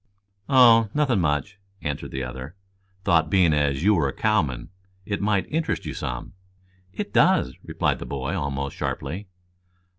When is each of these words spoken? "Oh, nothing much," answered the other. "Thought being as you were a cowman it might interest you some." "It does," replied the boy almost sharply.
"Oh, 0.49 0.89
nothing 0.95 1.19
much," 1.19 1.59
answered 1.83 2.09
the 2.09 2.23
other. 2.23 2.55
"Thought 3.03 3.29
being 3.29 3.53
as 3.53 3.83
you 3.83 3.93
were 3.93 4.07
a 4.07 4.13
cowman 4.15 4.69
it 5.05 5.21
might 5.21 5.45
interest 5.51 5.85
you 5.85 5.93
some." 5.93 6.33
"It 6.91 7.13
does," 7.13 7.53
replied 7.63 7.99
the 7.99 8.07
boy 8.07 8.33
almost 8.35 8.75
sharply. 8.75 9.27